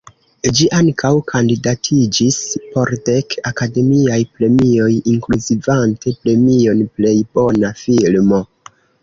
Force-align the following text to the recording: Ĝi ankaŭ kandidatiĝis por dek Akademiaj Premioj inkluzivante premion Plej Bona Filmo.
Ĝi 0.59 0.67
ankaŭ 0.75 1.09
kandidatiĝis 1.31 2.37
por 2.77 2.93
dek 3.09 3.35
Akademiaj 3.51 4.17
Premioj 4.39 4.89
inkluzivante 5.13 6.17
premion 6.25 6.83
Plej 6.97 7.15
Bona 7.39 7.73
Filmo. 7.85 8.43